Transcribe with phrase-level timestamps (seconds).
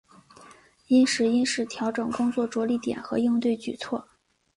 [0.87, 4.07] 因时因势调整工作着力点和应对举措